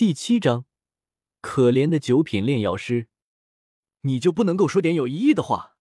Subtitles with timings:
[0.00, 0.64] 第七章，
[1.42, 3.08] 可怜的九品炼药师，
[4.00, 5.76] 你就不能够说点有意义的话？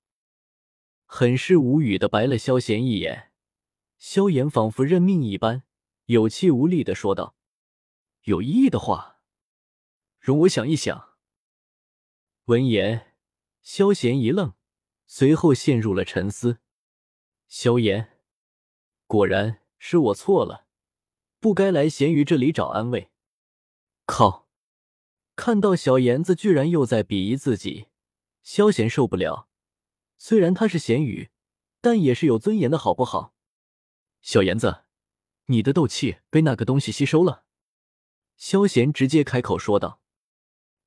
[1.05, 3.32] 很是无语的白了萧炎一眼。
[3.97, 5.63] 萧炎仿佛认命一般，
[6.08, 7.37] 有气无力的说道
[8.27, 9.21] ：“有意义的话，
[10.20, 11.14] 容我想一想。”
[12.48, 13.14] 闻言，
[13.62, 14.54] 萧炎一愣，
[15.08, 16.60] 随后陷入了沉思。
[17.48, 18.20] 萧炎，
[19.08, 20.68] 果然是我错了，
[21.40, 23.12] 不该来咸鱼这里找安慰。
[24.10, 24.48] 靠！
[25.36, 27.90] 看到小炎子居然又在鄙夷自己，
[28.41, 29.48] 萧贤受不了。
[30.18, 31.30] 虽然他是咸鱼，
[31.80, 33.35] 但也是有尊严的，好不好？
[34.22, 34.84] 小炎子，
[35.45, 37.45] 你的斗气被那个东西吸收了。
[38.35, 40.02] 萧贤直接开口说道：“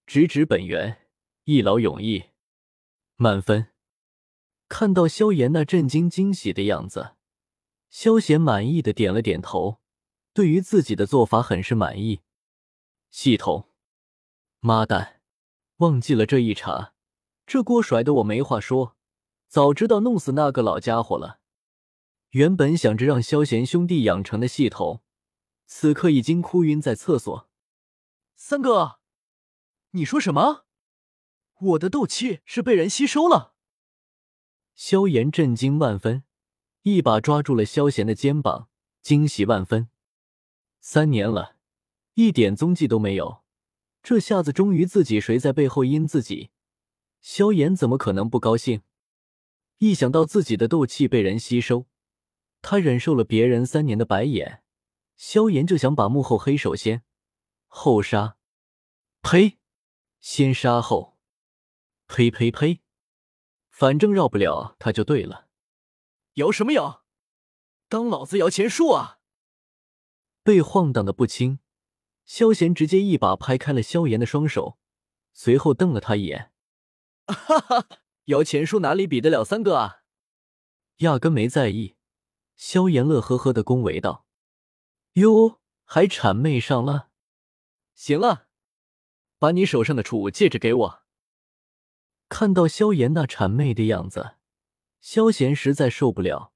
[0.05, 1.07] 直指本源，
[1.45, 2.25] 一劳永逸，
[3.15, 3.69] 满分。”
[4.69, 7.15] 看到萧炎那震惊惊喜的样子，
[7.89, 9.81] 萧贤满意的点了点头，
[10.35, 12.23] 对于自己的做法很是满意。
[13.13, 13.69] 系统，
[14.61, 15.21] 妈蛋，
[15.77, 16.95] 忘记了这一茬，
[17.47, 18.97] 这锅甩的我没话说，
[19.49, 21.39] 早知道弄死那个老家伙了。
[22.31, 25.03] 原本想着让萧贤兄弟养成的系统，
[25.67, 27.51] 此刻已经哭晕在厕所。
[28.35, 28.99] 三哥，
[29.91, 30.65] 你说什么？
[31.59, 33.53] 我的斗气是被人吸收了？
[34.75, 36.25] 萧炎震惊万分，
[36.81, 38.71] 一把抓住了萧贤的肩膀，
[39.03, 39.91] 惊喜万分。
[40.81, 41.52] 三年了，
[42.15, 43.43] 一点踪迹都没有，
[44.03, 46.51] 这下子终于自己谁在背后阴自己？
[47.21, 48.83] 萧炎怎么可能不高兴？
[49.79, 51.87] 一想到自己的斗气被人吸收。
[52.61, 54.63] 他忍受了别人三年的白眼，
[55.17, 57.03] 萧炎就想把幕后黑手先
[57.67, 58.37] 后杀。
[59.21, 59.59] 呸！
[60.21, 61.19] 先杀后，
[62.07, 62.81] 呸呸呸！
[63.69, 65.49] 反正绕不了他就对了。
[66.35, 67.05] 摇什么摇？
[67.89, 69.19] 当老子摇钱树啊！
[70.45, 71.59] 被晃荡的不轻，
[72.25, 74.79] 萧炎直接一把拍开了萧炎的双手，
[75.33, 76.53] 随后瞪了他一眼。
[77.27, 77.87] 哈哈，
[78.25, 80.03] 摇钱树哪里比得了三哥啊？
[80.99, 81.97] 压根没在意。
[82.57, 84.27] 萧炎乐呵呵的恭维道
[85.15, 87.09] ：“哟，还谄媚上了？
[87.95, 88.47] 行了，
[89.39, 91.03] 把你手上的储物戒指给我。”
[92.29, 94.37] 看到萧炎那谄媚的样子，
[95.01, 96.53] 萧贤实在受不了，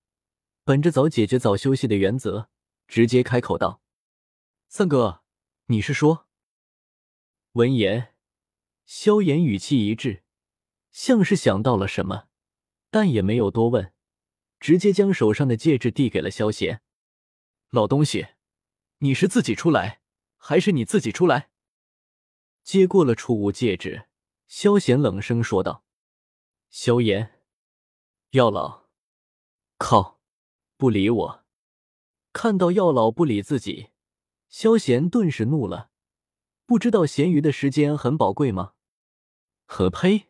[0.64, 2.48] 本着早解决早休息的原则，
[2.86, 3.82] 直接开口道
[4.68, 5.22] ：“三哥，
[5.66, 6.26] 你是说？”
[7.52, 8.14] 闻言，
[8.84, 10.22] 萧炎语气一滞，
[10.90, 12.28] 像是想到了什么，
[12.90, 13.92] 但也没有多问。
[14.58, 16.80] 直接将手上的戒指递给了萧贤。
[17.70, 18.28] 老东西，
[18.98, 20.00] 你是自己出来，
[20.36, 21.50] 还是你自己出来？
[22.62, 24.08] 接过了储物戒指，
[24.48, 25.84] 萧贤冷声说道
[26.70, 27.42] ：“萧炎，
[28.30, 28.88] 药老，
[29.76, 30.20] 靠，
[30.78, 31.44] 不理我！”
[32.32, 33.90] 看到药老不理自己，
[34.48, 35.90] 萧贤顿时怒了。
[36.64, 38.72] 不知道咸鱼的时间很宝贵吗？
[39.66, 40.28] 何呸！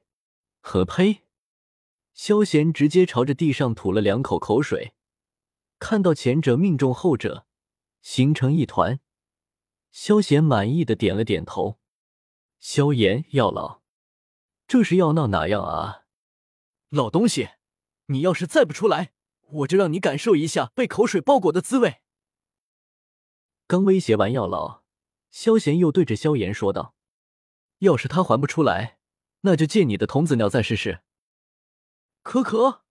[0.60, 1.22] 何呸！
[2.12, 4.94] 萧贤直接朝着地上吐了两口口水，
[5.78, 7.46] 看到前者命中后者，
[8.02, 9.00] 形成一团，
[9.90, 11.78] 萧贤满意的点了点头。
[12.58, 13.82] 萧炎药老，
[14.66, 16.04] 这是要闹哪样啊？
[16.88, 17.50] 老东西，
[18.06, 19.12] 你要是再不出来，
[19.48, 22.02] 我就让你感受一下被口水包裹的滋味。
[23.68, 24.82] 刚威胁完药老，
[25.30, 26.94] 萧贤又对着萧炎说道
[27.80, 28.98] ：“要是他还不出来，
[29.40, 31.00] 那就借你的童子尿再试试。”
[32.22, 32.82] 可可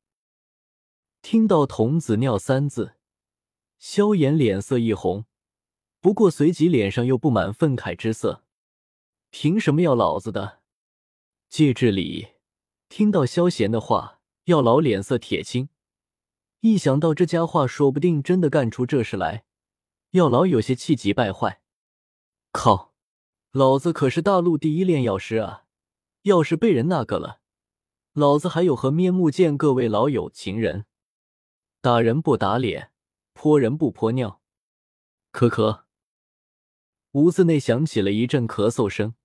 [1.22, 2.96] 听到“童子尿”三字，
[3.78, 5.26] 萧炎脸色一红，
[6.02, 8.44] 不过随即脸上又布满愤慨之色。
[9.30, 10.62] 凭什么要老子的
[11.50, 12.34] 戒指里？
[12.90, 15.70] 听到萧贤的话，药老脸色铁青。
[16.60, 19.46] 一想到这家伙说不定真的干出这事来，
[20.16, 21.62] 药老有些气急败坏。
[22.54, 22.94] 靠，
[23.52, 25.66] 老子可是大陆第一炼药师啊！
[26.22, 27.42] 要是被人那个了……
[28.14, 30.86] 老子还有何面目见各位老友情人？
[31.82, 32.94] 打人不打脸，
[33.34, 34.42] 泼人不泼尿。
[35.34, 35.82] 咳咳，
[37.12, 39.16] 屋子内响起了一阵咳嗽声，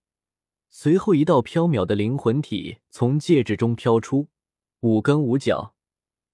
[0.70, 4.26] 随后一道飘渺的灵魂体从戒指中飘出，
[4.80, 5.76] 五根五角，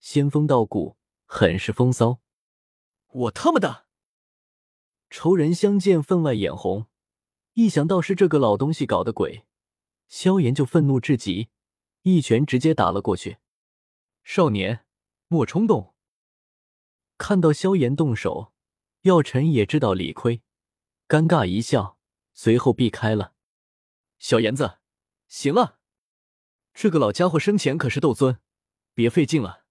[0.00, 2.20] 仙风道骨，很是风骚。
[3.08, 3.85] 我他妈的！
[5.10, 6.86] 仇人相见，分外眼红。
[7.54, 9.46] 一想到是这个老东西搞的鬼，
[10.08, 11.48] 萧炎就愤怒至极。
[12.02, 13.38] 一拳直接打了过去，
[14.22, 14.84] 少年
[15.26, 15.94] 莫冲动。
[17.18, 18.52] 看到萧炎动手，
[19.02, 20.42] 药尘也知道理亏，
[21.08, 21.98] 尴尬一笑，
[22.32, 23.32] 随后避开了。
[24.18, 24.78] 小炎子，
[25.26, 25.78] 行了，
[26.74, 28.38] 这个老家伙生前可是斗尊，
[28.94, 29.64] 别费劲了。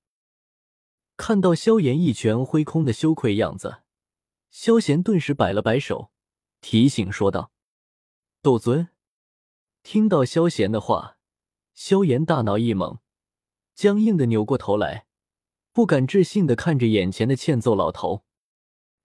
[1.15, 3.83] 看到萧炎一拳挥空的羞愧样子，
[4.57, 6.13] 萧贤顿时摆了摆手，
[6.61, 7.51] 提醒说道
[8.41, 8.87] ：“斗尊。
[9.83, 11.17] 听到萧贤的话，
[11.73, 12.99] 萧炎大脑一懵，
[13.73, 15.07] 僵硬的扭过头来，
[15.73, 18.23] 不敢置信的看着眼前的欠揍老头。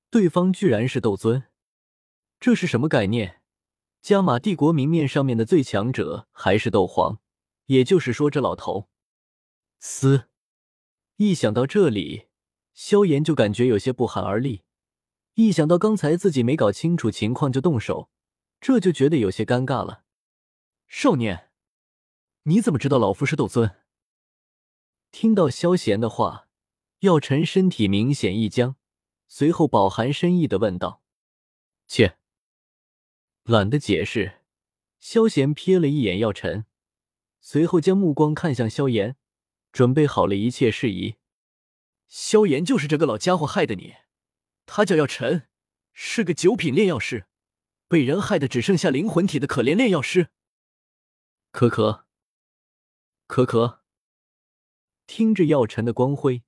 [0.09, 1.49] 对方居然是斗尊，
[2.39, 3.43] 这是什么概念？
[4.01, 7.21] 加玛帝国明面上面的最强者还是斗皇，
[7.67, 8.89] 也就是说，这老头，
[9.81, 10.29] 嘶！
[11.17, 12.29] 一想到这里，
[12.73, 14.63] 萧炎就感觉有些不寒而栗。
[15.35, 18.11] 一想到刚才自己没搞清楚情况就动手，
[18.61, 20.05] 这就觉得有些尴尬了。
[20.87, 21.51] 少年，
[22.43, 23.77] 你怎么知道老夫是斗尊？
[25.11, 26.49] 听到萧贤的话，
[27.01, 28.77] 药尘身体明显一僵。
[29.29, 31.03] 随后，饱含深意的问道
[31.87, 32.19] ：“切，
[33.45, 34.41] 懒得解释。”
[34.99, 36.67] 萧贤瞥了一眼药尘，
[37.41, 39.17] 随后将目光看向萧炎，
[39.73, 41.15] 准备好了一切事宜。
[42.07, 43.95] 萧炎就是这个老家伙害的你，
[44.73, 45.49] 他叫药尘，
[45.93, 47.27] 是个九品炼药师，
[47.89, 50.29] 被人害的只剩下灵魂体的可怜炼药师。
[51.51, 52.07] 可可，
[53.27, 53.83] 可可，
[55.09, 56.45] 听着药尘的光辉，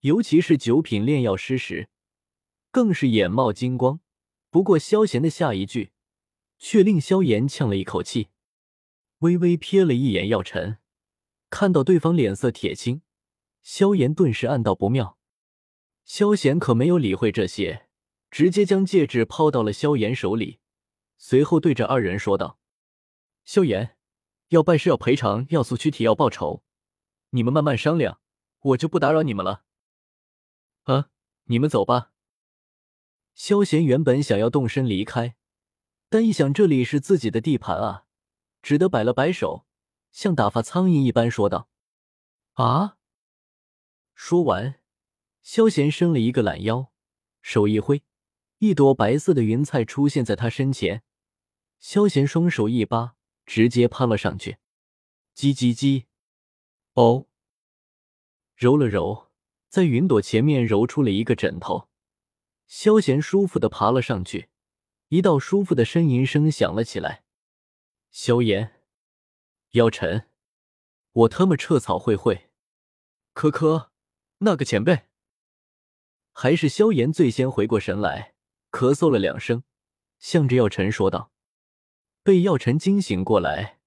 [0.00, 1.90] 尤其是九品炼药师时。
[2.70, 4.00] 更是眼冒金光，
[4.48, 5.92] 不过萧炎的下一句
[6.58, 8.30] 却令萧炎呛了一口气，
[9.18, 10.78] 微微瞥了一眼药尘，
[11.50, 13.02] 看到对方脸色铁青，
[13.62, 15.18] 萧炎顿时暗道不妙。
[16.12, 17.88] 萧贤可没有理会这些，
[18.30, 20.60] 直接将戒指抛到了萧炎手里，
[21.16, 22.58] 随后对着二人说道
[23.46, 23.96] ：“萧炎，
[24.48, 26.62] 要拜是要赔偿要素躯体要报仇，
[27.30, 28.20] 你们慢慢商量，
[28.60, 29.64] 我就不打扰你们了。
[30.82, 31.08] 啊，
[31.44, 32.12] 你们走吧。”
[33.34, 35.36] 萧贤原本想要动身离开，
[36.10, 38.04] 但一想这里是自己的地盘啊，
[38.60, 39.64] 只得摆了摆手，
[40.10, 41.70] 像打发苍蝇一般说道
[42.60, 42.98] ：“啊！”
[44.14, 44.78] 说完，
[45.42, 46.92] 萧贤伸了一个懒腰，
[47.40, 48.04] 手一挥，
[48.58, 51.02] 一朵白色的云彩出现在他身前。
[51.80, 54.58] 萧贤双手一扒，直接攀了上去，
[55.34, 56.04] 叽叽叽，
[56.92, 57.26] 哦，
[58.54, 59.32] 揉了揉，
[59.68, 61.88] 在云朵前面揉出了一个枕头。
[62.68, 64.48] 萧贤舒服的爬了上去，
[65.08, 67.24] 一道舒服的呻吟声响了起来。
[68.12, 68.80] 萧炎，
[69.72, 70.28] 妖晨，
[71.12, 72.50] 我他妈彻草会会，
[73.32, 73.90] 可可，
[74.38, 75.08] 那个前辈，
[76.32, 78.34] 还是萧炎最先回过神来，
[78.70, 79.62] 咳嗽了两声，
[80.18, 81.30] 向着药尘说道。
[82.22, 83.78] 被药尘惊醒过来，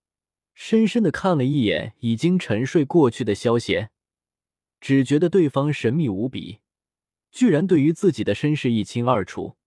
[0.53, 3.91] 深深的看了一眼已经沉睡过去的萧贤，
[4.79, 6.59] 只觉得对方神秘无比。
[7.31, 9.57] 居然对于自己的身世一清二楚。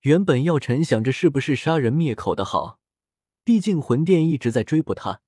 [0.00, 2.80] 原本药尘想着是不是杀人灭口的好，
[3.44, 5.22] 毕竟魂殿一直在追捕他。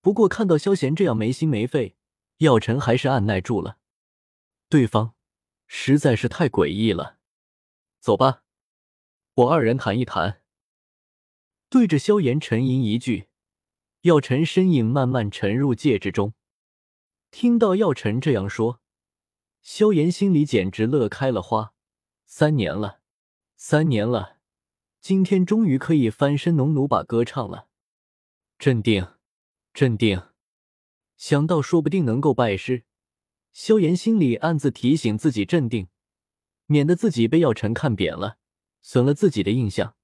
[0.00, 1.96] 不过看到萧贤这样没心没肺，
[2.38, 3.78] 药尘还是按耐住了。
[4.68, 5.14] 对方
[5.68, 7.18] 实在是太诡异了。
[8.00, 8.42] 走吧，
[9.34, 10.42] 我二人谈一谈。
[11.68, 13.28] 对着萧炎沉吟一句，
[14.00, 16.34] 药尘身影慢慢沉入戒指中。
[17.30, 18.80] 听到药尘这样说。
[19.60, 21.74] 萧炎心里简直乐开了花，
[22.24, 23.00] 三年了，
[23.54, 24.38] 三年了，
[25.00, 27.68] 今天终于可以翻身农奴把歌唱了。
[28.58, 29.06] 镇定，
[29.74, 30.28] 镇定，
[31.16, 32.84] 想到说不定能够拜师，
[33.60, 35.88] 萧炎心里暗自提醒自己镇定，
[36.66, 38.36] 免得自己被药尘看扁了，
[38.80, 39.96] 损了自己的印象。